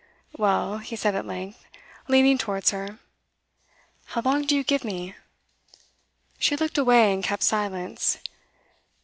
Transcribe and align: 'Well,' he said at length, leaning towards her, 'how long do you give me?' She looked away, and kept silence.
'Well,' 0.35 0.79
he 0.79 0.95
said 0.95 1.13
at 1.13 1.27
length, 1.27 1.63
leaning 2.07 2.39
towards 2.39 2.71
her, 2.71 2.97
'how 4.05 4.21
long 4.21 4.45
do 4.47 4.55
you 4.55 4.63
give 4.63 4.83
me?' 4.83 5.13
She 6.39 6.55
looked 6.57 6.79
away, 6.79 7.13
and 7.13 7.23
kept 7.23 7.43
silence. 7.43 8.17